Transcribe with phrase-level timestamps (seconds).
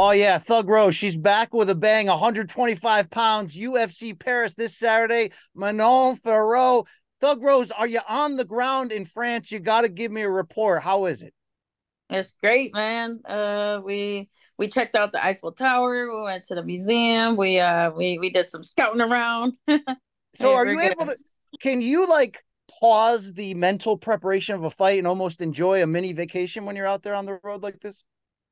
[0.00, 0.94] Oh yeah, Thug Rose.
[0.94, 2.06] She's back with a bang.
[2.06, 3.56] 125 pounds.
[3.56, 5.32] UFC Paris this Saturday.
[5.56, 6.86] Manon Fiorot.
[7.20, 9.50] Thug Rose, are you on the ground in France?
[9.50, 10.84] You got to give me a report.
[10.84, 11.34] How is it?
[12.10, 13.22] It's great, man.
[13.24, 16.08] Uh, we we checked out the Eiffel Tower.
[16.08, 17.36] We went to the museum.
[17.36, 19.54] We uh we we did some scouting around.
[20.36, 21.16] so, are you able to?
[21.60, 22.44] Can you like
[22.80, 26.86] pause the mental preparation of a fight and almost enjoy a mini vacation when you're
[26.86, 28.04] out there on the road like this?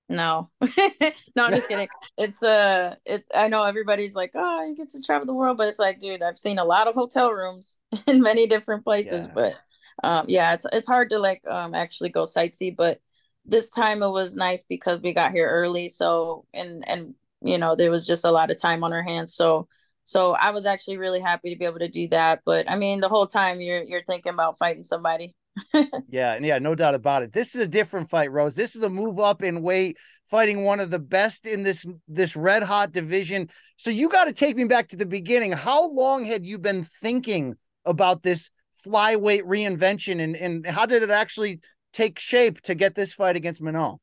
[0.09, 1.89] No, no, I'm just kidding.
[2.19, 3.27] It's uh, it.
[3.35, 6.23] I know everybody's like, oh, you get to travel the world, but it's like, dude,
[6.23, 9.33] I've seen a lot of hotel rooms in many different places, yeah.
[9.35, 9.61] but
[10.03, 12.75] um, yeah, it's it's hard to like um actually go sightsee.
[12.75, 13.01] But
[13.45, 17.77] this time it was nice because we got here early, so and and you know
[17.77, 19.69] there was just a lot of time on our hands, so
[20.05, 22.43] so I was actually really happy to be able to do that.
[22.47, 25.35] But I mean, the whole time you're you're thinking about fighting somebody.
[26.09, 27.33] yeah, and yeah, no doubt about it.
[27.33, 28.55] This is a different fight, Rose.
[28.55, 29.97] This is a move up in weight,
[30.31, 33.49] fighting one of the best in this this red hot division.
[33.77, 35.53] So you got to take me back to the beginning.
[35.53, 38.51] How long had you been thinking about this
[38.87, 41.61] flyweight reinvention, and and how did it actually
[41.93, 43.97] take shape to get this fight against Manon?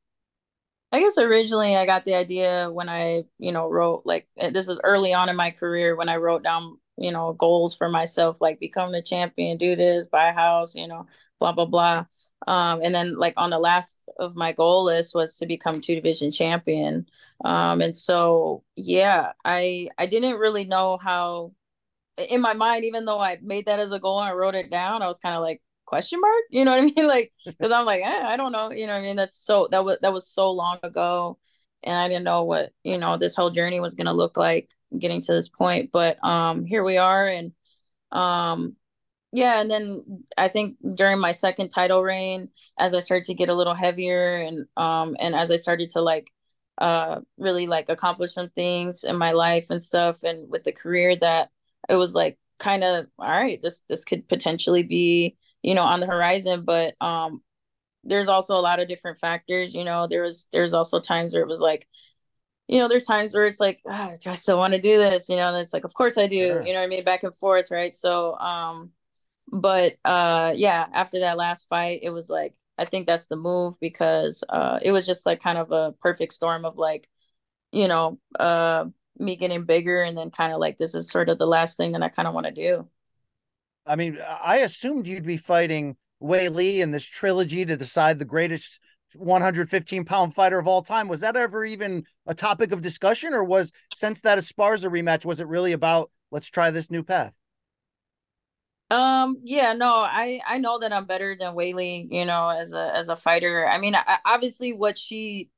[0.93, 4.69] I guess originally I got the idea when I, you know, wrote like eh, this
[4.69, 8.39] is early on in my career when I wrote down, you know, goals for myself,
[8.41, 11.07] like become the champion, do this, buy a house, you know,
[11.39, 12.05] blah blah blah.
[12.47, 15.95] Um, and then like on the last of my goal list was to become two
[15.95, 17.07] division champion.
[17.43, 21.51] Um, and so yeah i i didn't really know how
[22.17, 24.69] in my mind even though i made that as a goal and i wrote it
[24.71, 26.43] down i was kind of like question mark?
[26.49, 27.07] You know what i mean?
[27.07, 28.71] Like because i'm like eh, i don't know.
[28.71, 29.15] You know i mean?
[29.15, 31.37] That's so that was that was so long ago
[31.83, 34.69] and i didn't know what you know this whole journey was going to look like
[34.97, 37.51] getting to this point but um here we are and
[38.11, 38.75] um
[39.31, 43.49] yeah and then i think during my second title reign as i started to get
[43.49, 46.31] a little heavier and um and as i started to like
[46.77, 51.15] uh really like accomplish some things in my life and stuff and with the career
[51.15, 51.49] that
[51.89, 55.99] it was like kind of all right this this could potentially be you know on
[55.99, 57.41] the horizon but um
[58.03, 61.43] there's also a lot of different factors you know there was there's also times where
[61.43, 61.87] it was like
[62.67, 65.29] you know there's times where it's like oh, do i still want to do this?
[65.29, 66.61] You know and it's like of course i do sure.
[66.63, 67.03] you know what i mean?
[67.03, 67.93] Back and forth right?
[67.93, 68.91] So um
[69.51, 73.75] but uh yeah after that last fight it was like i think that's the move
[73.81, 77.09] because uh it was just like kind of a perfect storm of like
[77.71, 78.85] you know uh
[79.19, 81.91] me getting bigger and then kind of like this is sort of the last thing
[81.91, 82.87] that i kind of want to do.
[83.85, 88.79] I mean i assumed you'd be fighting Weili in this trilogy to decide the greatest
[89.15, 91.07] 115 pound fighter of all time.
[91.07, 95.39] Was that ever even a topic of discussion, or was since that Esparza rematch, was
[95.39, 97.37] it really about let's try this new path?
[98.89, 102.95] Um, yeah, no, I I know that I'm better than Weili, you know, as a
[102.95, 103.67] as a fighter.
[103.67, 105.49] I mean, I, obviously what she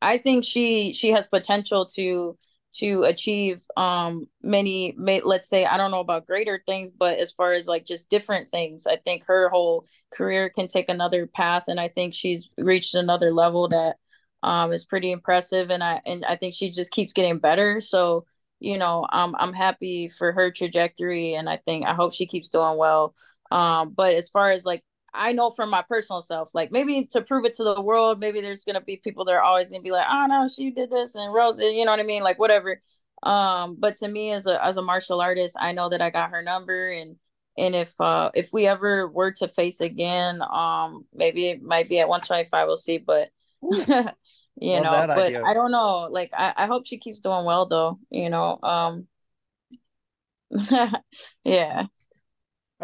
[0.00, 2.36] I think she she has potential to
[2.74, 7.32] to achieve um many may, let's say I don't know about greater things, but as
[7.32, 11.64] far as like just different things, I think her whole career can take another path
[11.68, 13.96] and I think she's reached another level that
[14.42, 17.80] um is pretty impressive and I and I think she just keeps getting better.
[17.80, 18.26] So
[18.60, 22.48] you know, I'm I'm happy for her trajectory, and I think I hope she keeps
[22.50, 23.14] doing well.
[23.50, 24.82] Um, but as far as like
[25.14, 28.40] I know from my personal self, like maybe to prove it to the world, maybe
[28.40, 31.14] there's gonna be people that are always gonna be like, oh no, she did this
[31.14, 32.22] and Rose did, you know what I mean?
[32.22, 32.80] Like whatever.
[33.22, 36.30] Um, but to me as a as a martial artist, I know that I got
[36.30, 37.16] her number and
[37.56, 42.00] and if uh if we ever were to face again, um maybe it might be
[42.00, 42.98] at 125, we'll see.
[42.98, 43.30] But
[44.56, 45.42] you know but idea.
[45.44, 49.06] i don't know like I, I hope she keeps doing well though you know um
[51.44, 51.86] yeah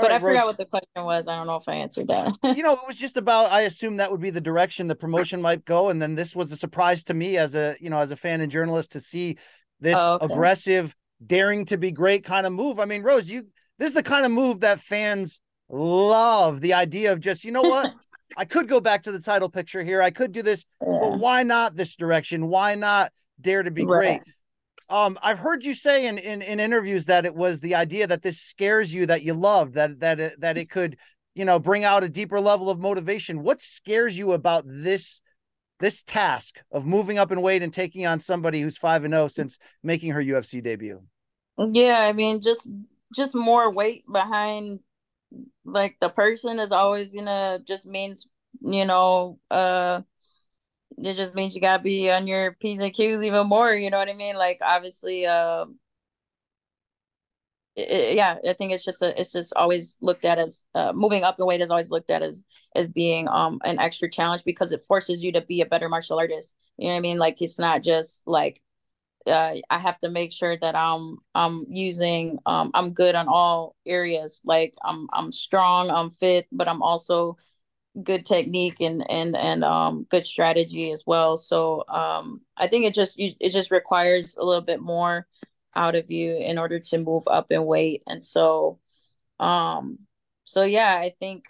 [0.00, 0.46] but right, I forgot Rose.
[0.46, 1.28] what the question was.
[1.28, 2.34] I don't know if I answered that.
[2.56, 5.40] you know, it was just about I assume that would be the direction the promotion
[5.40, 5.88] might go.
[5.88, 8.40] And then this was a surprise to me as a you know, as a fan
[8.40, 9.36] and journalist to see
[9.80, 10.32] this oh, okay.
[10.32, 10.94] aggressive,
[11.24, 12.78] daring to be great kind of move.
[12.80, 13.46] I mean, Rose, you
[13.78, 16.60] this is the kind of move that fans love.
[16.60, 17.92] The idea of just, you know what?
[18.36, 20.02] I could go back to the title picture here.
[20.02, 20.98] I could do this, yeah.
[21.00, 22.48] but why not this direction?
[22.48, 24.22] Why not dare to be right.
[24.22, 24.34] great?
[24.90, 28.22] Um, I've heard you say in, in in interviews that it was the idea that
[28.22, 30.96] this scares you that you loved that that it, that it could
[31.34, 33.42] you know bring out a deeper level of motivation.
[33.42, 35.22] What scares you about this
[35.78, 39.24] this task of moving up in weight and taking on somebody who's five and zero
[39.24, 41.00] oh since making her UFC debut?
[41.56, 42.68] Yeah, I mean just
[43.14, 44.80] just more weight behind
[45.64, 48.28] like the person is always gonna just means
[48.60, 50.00] you know uh
[50.98, 53.98] it just means you gotta be on your p's and q's even more you know
[53.98, 54.36] what i mean?
[54.36, 55.66] Like obviously uh
[57.76, 61.22] it, yeah i think it's just a, it's just always looked at as uh, moving
[61.22, 62.44] up in weight is always looked at as
[62.74, 66.18] as being um an extra challenge because it forces you to be a better martial
[66.18, 66.56] artist.
[66.76, 67.18] You know what i mean?
[67.18, 68.60] Like it's not just like
[69.26, 73.76] uh, I have to make sure that I'm I'm using um, I'm good on all
[73.86, 74.40] areas.
[74.44, 77.36] Like I'm I'm strong, I'm fit, but I'm also
[78.02, 81.36] good technique and and and um good strategy as well.
[81.36, 85.26] So um I think it just you, it just requires a little bit more
[85.74, 88.02] out of you in order to move up in weight.
[88.06, 88.78] And so
[89.38, 89.98] um
[90.44, 91.44] so yeah, I think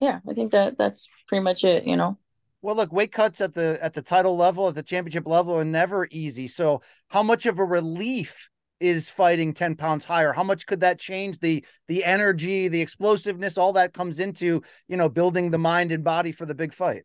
[0.00, 2.18] yeah, I think that that's pretty much it, you know.
[2.62, 5.64] Well, look, weight cuts at the at the title level, at the championship level, are
[5.64, 6.46] never easy.
[6.46, 8.48] So, how much of a relief
[8.80, 10.32] is fighting 10 pounds higher?
[10.32, 14.96] How much could that change the the energy, the explosiveness, all that comes into, you
[14.96, 17.04] know, building the mind and body for the big fight?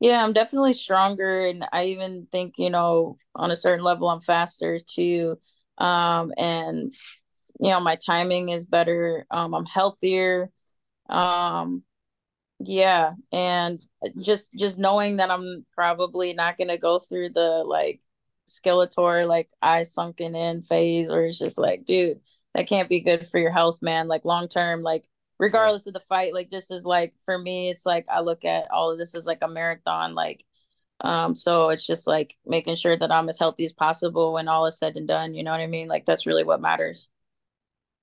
[0.00, 4.20] Yeah, I'm definitely stronger and I even think, you know, on a certain level I'm
[4.20, 5.38] faster too.
[5.78, 6.92] Um and
[7.60, 9.26] you know, my timing is better.
[9.30, 10.50] Um I'm healthier.
[11.08, 11.82] Um
[12.60, 13.80] yeah and
[14.20, 18.00] just just knowing that i'm probably not going to go through the like
[18.48, 22.20] skeletor like eye sunken in phase or it's just like dude
[22.54, 24.08] that can't be good for your health man.
[24.08, 25.06] Like long term like
[25.38, 28.70] regardless of the fight like this is like for me it's like i look at
[28.70, 30.44] all of this as like a marathon like
[31.02, 34.66] um so it's just like making sure that i'm as healthy as possible when all
[34.66, 35.86] is said and done you know what i mean?
[35.86, 37.08] Like that's really what matters.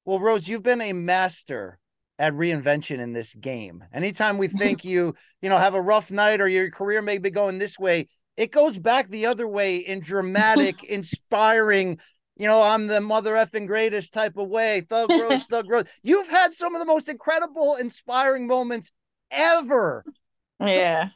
[0.06, 1.80] Well rose you've been a master
[2.18, 3.84] at reinvention in this game.
[3.94, 7.30] Anytime we think you, you know, have a rough night or your career may be
[7.30, 8.08] going this way,
[8.38, 12.00] it goes back the other way in dramatic, inspiring,
[12.38, 14.82] you know, I'm the mother effing greatest type of way.
[14.82, 15.86] Thug Rose, Thug Rose.
[16.04, 18.92] You've had some of the most incredible, inspiring moments
[19.32, 20.04] ever.
[20.60, 21.06] Yeah.
[21.06, 21.12] So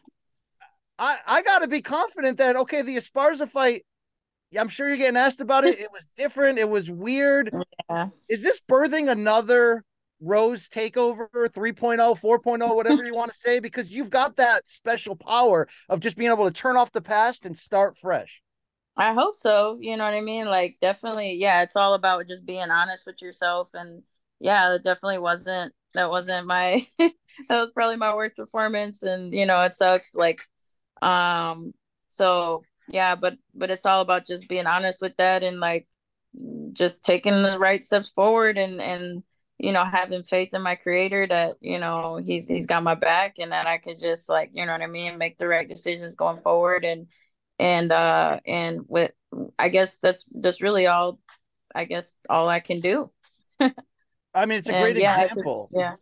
[0.98, 3.86] I, I got to be confident that, okay, the Esparza fight,
[4.57, 5.77] I'm sure you're getting asked about it.
[5.80, 6.60] It was different.
[6.60, 7.51] It was weird.
[7.89, 8.10] Yeah.
[8.27, 9.83] Is this birthing another
[10.21, 15.68] Rose takeover 3.0, 4.0, whatever you want to say, because you've got that special power
[15.88, 18.42] of just being able to turn off the past and start fresh.
[18.98, 19.77] I hope so.
[19.80, 20.45] You know what I mean?
[20.45, 23.69] Like, definitely, yeah, it's all about just being honest with yourself.
[23.74, 24.04] And
[24.39, 27.13] yeah, that definitely wasn't, that wasn't my, that
[27.50, 29.04] was probably my worst performance.
[29.04, 30.16] And, you know, it sucks.
[30.16, 30.42] Like,
[31.01, 31.74] um,
[32.10, 35.88] so yeah, but, but it's all about just being honest with that and like
[36.74, 39.24] just taking the right steps forward and, and,
[39.59, 43.35] you know, having faith in my creator that, you know, he's he's got my back
[43.39, 46.16] and that I could just like, you know what I mean, make the right decisions
[46.16, 47.07] going forward and
[47.59, 49.11] and uh and with
[49.59, 51.19] I guess that's that's really all
[51.75, 53.11] I guess all I can do.
[53.59, 55.69] I mean, it's a great yeah, example.
[55.73, 55.95] Yeah.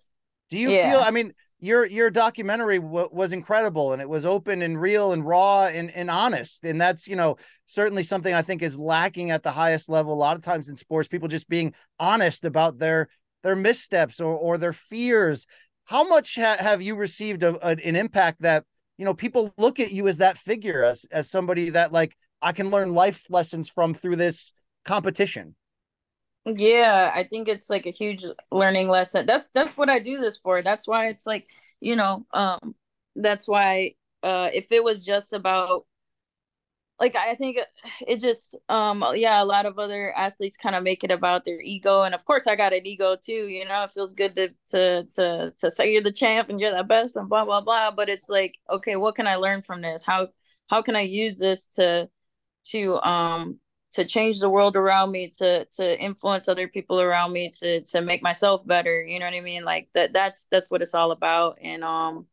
[0.51, 0.91] Do you yeah.
[0.91, 5.13] feel I mean, your your documentary w- was incredible and it was open and real
[5.13, 7.35] and raw and, and honest and that's you know
[7.65, 10.75] certainly something i think is lacking at the highest level a lot of times in
[10.75, 13.09] sports people just being honest about their
[13.47, 15.47] their missteps or or their fears.
[15.85, 18.65] How much ha- have you received a, a, an impact that
[18.97, 22.51] you know people look at you as that figure as as somebody that like i
[22.51, 24.51] can learn life lessons from through this
[24.83, 25.55] competition?
[26.45, 29.25] Yeah i think it's like a huge learning lesson.
[29.25, 30.61] That's that's what i do this for.
[30.61, 31.47] That's why it's like
[31.79, 32.75] you know um
[33.15, 35.85] that's why uh if it was just about
[36.99, 37.59] like I think
[38.01, 41.61] it just um yeah a lot of other athletes kind of make it about their
[41.61, 44.49] ego and of course I got an ego too you know it feels good to
[44.69, 47.91] to to to say you're the champ and you're the best and blah blah blah
[47.91, 50.03] but it's like okay what can I learn from this?
[50.05, 50.29] How
[50.69, 52.09] how can I use this to
[52.71, 53.59] to um
[53.93, 58.01] to change the world around me to to influence other people around me to to
[58.01, 59.63] make myself better you know what I mean?
[59.63, 62.27] Like that that's that's what it's all about and um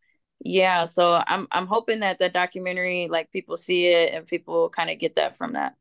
[0.44, 4.90] yeah so i'm i'm hoping that the documentary like people see it and people kind
[4.90, 5.74] of get that from that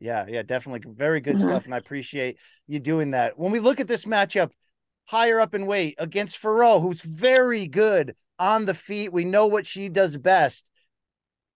[0.00, 1.46] yeah yeah definitely very good mm-hmm.
[1.46, 4.50] stuff and i appreciate you doing that when we look at this matchup
[5.04, 9.12] higher up in weight against Fiorot, who's very good on the feet.
[9.12, 10.70] We know what she does best.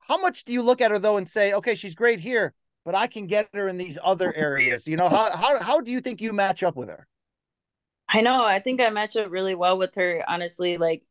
[0.00, 2.94] How much do you look at her though and say, okay, she's great here, but
[2.94, 4.86] I can get her in these other areas?
[4.86, 7.06] You know, how how how do you think you match up with her?
[8.08, 8.44] I know.
[8.44, 10.78] I think I match up really well with her, honestly.
[10.78, 11.02] Like,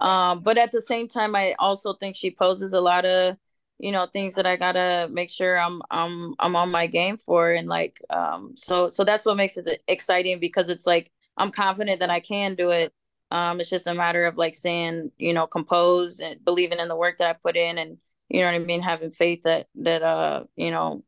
[0.00, 3.36] um, but at the same time, I also think she poses a lot of,
[3.78, 7.52] you know, things that I gotta make sure I'm I'm I'm on my game for,
[7.52, 12.00] and like, um, so so that's what makes it exciting because it's like I'm confident
[12.00, 12.92] that I can do it.
[13.30, 16.96] Um, it's just a matter of like saying, you know, compose and believing in the
[16.96, 20.02] work that I've put in, and you know what I mean, having faith that that
[20.02, 21.04] uh, you know,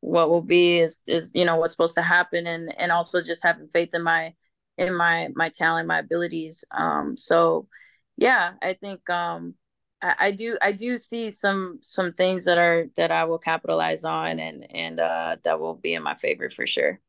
[0.00, 3.42] what will be is is you know what's supposed to happen, and and also just
[3.42, 4.34] having faith in my
[4.78, 6.64] in my my talent, my abilities.
[6.70, 7.68] Um, so
[8.16, 9.54] yeah, I think um,
[10.02, 14.38] I, do I do see some some things that are that I will capitalize on
[14.38, 17.00] and and uh, that will be in my favor for sure.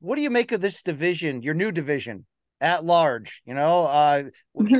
[0.00, 2.26] What do you make of this division, your new division?
[2.60, 3.42] At large.
[3.44, 4.24] You know, uh,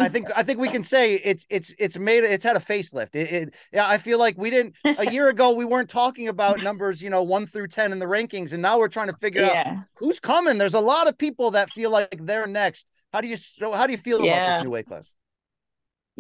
[0.01, 3.15] I think I think we can say it's it's it's made it's had a facelift.
[3.15, 6.63] It, it, yeah, I feel like we didn't a year ago we weren't talking about
[6.63, 9.43] numbers, you know, one through ten in the rankings, and now we're trying to figure
[9.43, 9.65] yeah.
[9.67, 10.59] out who's coming.
[10.59, 12.91] There's a lot of people that feel like they're next.
[13.13, 14.33] How do you how do you feel yeah.
[14.33, 15.13] about this new weight class?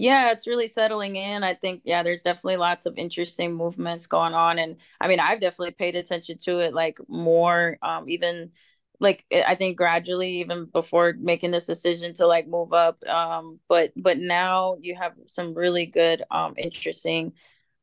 [0.00, 1.42] Yeah, it's really settling in.
[1.42, 5.40] I think yeah, there's definitely lots of interesting movements going on, and I mean, I've
[5.40, 8.52] definitely paid attention to it like more, um, even
[9.00, 13.92] like I think gradually even before making this decision to like move up um but
[13.96, 17.32] but now you have some really good um interesting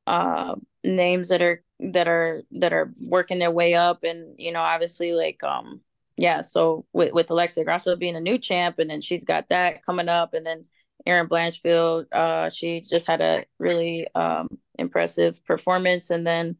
[0.07, 4.03] uh names that are that are that are working their way up.
[4.03, 5.81] And you know obviously like um
[6.17, 9.83] yeah so with with Alexa Grasso being a new champ and then she's got that
[9.83, 10.65] coming up and then
[11.05, 16.09] Erin Blanchfield uh she just had a really um impressive performance.
[16.09, 16.57] And then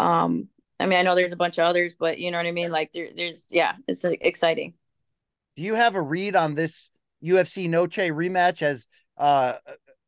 [0.00, 0.48] um
[0.80, 2.70] I mean, I know there's a bunch of others, but you know what I mean?
[2.70, 4.74] Like there, there's, yeah, it's exciting.
[5.56, 6.90] Do you have a read on this
[7.22, 9.54] UFC Noche rematch as uh,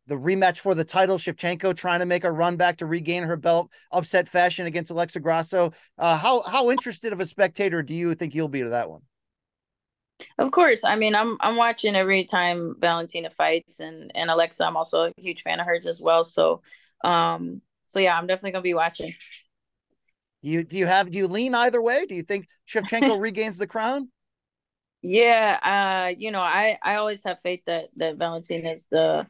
[0.06, 1.18] the rematch for the title?
[1.18, 5.18] Shevchenko trying to make a run back to regain her belt, upset fashion against Alexa
[5.18, 5.72] Grasso.
[5.98, 9.02] Uh, how how interested of a spectator do you think you'll be to that one?
[10.38, 10.84] Of course.
[10.84, 14.64] I mean, I'm I'm watching every time Valentina fights, and and Alexa.
[14.64, 16.24] I'm also a huge fan of hers as well.
[16.24, 16.62] So,
[17.02, 19.14] um, so yeah, I'm definitely gonna be watching.
[20.42, 22.06] You do you have do you lean either way?
[22.06, 24.10] Do you think Shevchenko regains the crown?
[25.02, 29.28] Yeah, uh, you know, I I always have faith that that Valentina is the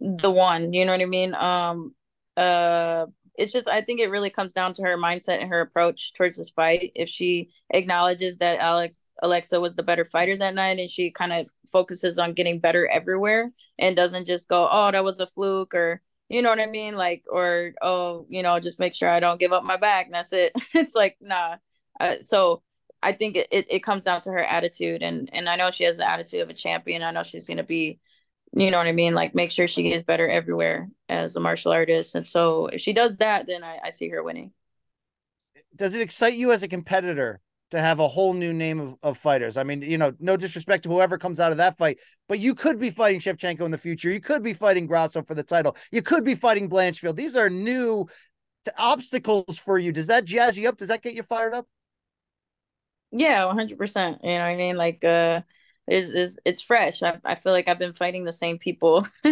[0.00, 0.72] the one.
[0.72, 1.34] You know what I mean?
[1.34, 1.94] Um,
[2.36, 6.12] uh, it's just I think it really comes down to her mindset and her approach
[6.14, 6.92] towards this fight.
[6.94, 11.32] If she acknowledges that Alex Alexa was the better fighter that night, and she kind
[11.32, 15.74] of focuses on getting better everywhere, and doesn't just go, "Oh, that was a fluke,"
[15.74, 16.94] or you know what I mean?
[16.94, 20.06] Like, or, oh, you know, just make sure I don't give up my back.
[20.06, 20.52] And that's it.
[20.74, 21.56] it's like, nah.
[21.98, 22.62] Uh, so
[23.02, 25.02] I think it, it, it, comes down to her attitude.
[25.02, 27.02] And, and I know she has the attitude of a champion.
[27.02, 27.98] I know she's going to be,
[28.52, 29.12] you know what I mean?
[29.12, 32.14] Like, make sure she gets better everywhere as a martial artist.
[32.14, 34.52] And so if she does that, then I, I see her winning.
[35.74, 39.18] Does it excite you as a competitor to have a whole new name of, of
[39.18, 39.56] fighters.
[39.56, 41.98] I mean, you know, no disrespect to whoever comes out of that fight,
[42.28, 44.10] but you could be fighting Shevchenko in the future.
[44.10, 45.76] You could be fighting Grasso for the title.
[45.92, 47.16] You could be fighting Blanchfield.
[47.16, 48.06] These are new
[48.76, 49.92] obstacles for you.
[49.92, 50.78] Does that jazz you up?
[50.78, 51.66] Does that get you fired up?
[53.12, 54.18] Yeah, 100%.
[54.22, 54.76] You know what I mean?
[54.76, 55.42] Like, uh,
[55.86, 57.02] it's, it's fresh.
[57.02, 59.06] I, I feel like I've been fighting the same people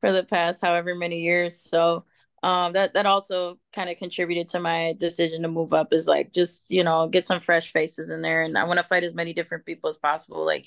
[0.00, 1.60] for the past however many years.
[1.60, 2.04] So,
[2.42, 6.32] um that that also kind of contributed to my decision to move up is like
[6.32, 9.14] just you know get some fresh faces in there and i want to fight as
[9.14, 10.66] many different people as possible like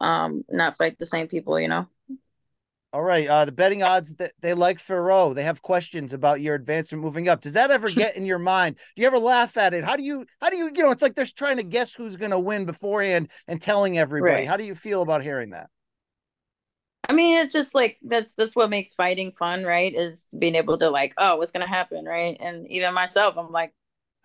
[0.00, 1.86] um not fight the same people you know?
[2.92, 6.54] All right uh the betting odds that they like Fiorot they have questions about your
[6.54, 7.42] advancement moving up.
[7.42, 8.76] Does that ever get in your mind?
[8.94, 9.84] Do you ever laugh at it?
[9.84, 12.16] How do you how do you you know it's like they're trying to guess who's
[12.16, 14.34] going to win beforehand and telling everybody.
[14.34, 14.48] Right.
[14.48, 15.68] how do you feel about hearing that
[17.08, 19.94] I mean, it's just like that's that's what makes fighting fun, right?
[19.94, 22.36] Is being able to like, oh, what's gonna happen, right?
[22.40, 23.72] And even myself, I'm like,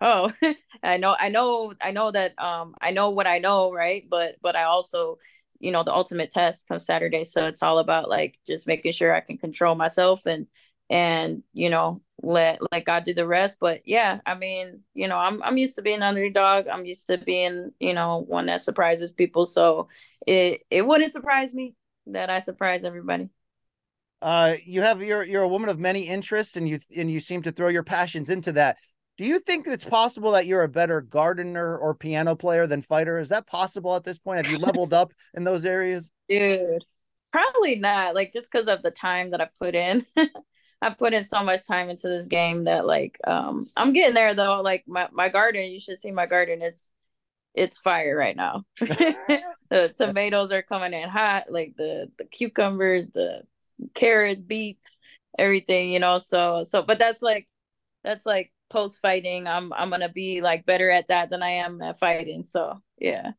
[0.00, 0.32] oh,
[0.82, 4.04] I know, I know, I know that um I know what I know, right?
[4.08, 5.18] But but I also,
[5.60, 9.14] you know, the ultimate test comes Saturday, so it's all about like just making sure
[9.14, 10.46] I can control myself and
[10.90, 13.58] and you know let let God do the rest.
[13.60, 16.66] But yeah, I mean, you know, I'm I'm used to being underdog.
[16.68, 19.46] I'm used to being, you know, one that surprises people.
[19.46, 19.88] So
[20.26, 21.74] it it wouldn't surprise me
[22.06, 23.28] that I surprise everybody.
[24.20, 27.42] Uh, you have you're you're a woman of many interests, and you and you seem
[27.42, 28.76] to throw your passions into that.
[29.18, 33.18] Do you think it's possible that you're a better gardener or piano player than fighter?
[33.18, 34.44] Is that possible at this point?
[34.44, 36.10] Have you leveled up in those areas?
[36.28, 36.84] Dude,
[37.30, 38.14] probably not.
[38.14, 40.06] Like just because of the time that I put in.
[40.82, 44.34] I put in so much time into this game that like um I'm getting there
[44.34, 44.60] though.
[44.62, 46.60] Like my, my garden, you should see my garden.
[46.60, 46.90] It's
[47.54, 48.64] it's fire right now.
[48.80, 53.42] the tomatoes are coming in hot, like the the cucumbers, the
[53.94, 54.88] carrots, beets,
[55.38, 56.18] everything, you know.
[56.18, 57.48] So so but that's like
[58.04, 59.46] that's like post fighting.
[59.46, 62.44] I'm I'm gonna be like better at that than I am at fighting.
[62.44, 63.32] So yeah.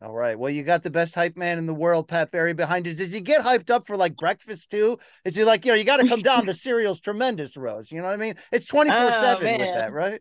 [0.00, 0.38] All right.
[0.38, 2.94] Well, you got the best hype man in the world, Pat Barry, behind you.
[2.94, 4.96] Does he get hyped up for like breakfast too?
[5.24, 6.46] Is he like, you know, you got to come down?
[6.46, 7.90] the cereal's tremendous, Rose.
[7.90, 8.36] You know what I mean?
[8.52, 10.20] It's 24 7 with oh, that, right?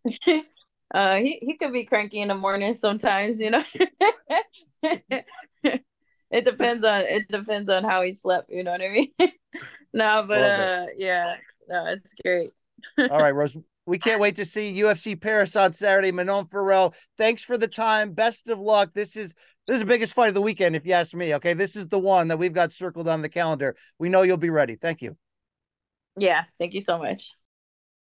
[0.97, 3.63] Uh, he, he could be cranky in the morning sometimes, you know.
[4.83, 9.11] it depends on it depends on how he slept, you know what I mean?
[9.93, 11.35] no, but uh yeah,
[11.69, 12.49] no, it's great.
[13.11, 13.55] All right, Rose.
[13.85, 16.11] We can't wait to see UFC Paris on Saturday.
[16.11, 18.13] Manon Fiorot, thanks for the time.
[18.13, 18.89] Best of luck.
[18.95, 19.35] This is
[19.67, 21.35] this is the biggest fight of the weekend, if you ask me.
[21.35, 21.53] Okay.
[21.53, 23.75] This is the one that we've got circled on the calendar.
[23.99, 24.77] We know you'll be ready.
[24.77, 25.15] Thank you.
[26.17, 26.45] Yeah.
[26.57, 27.36] Thank you so much.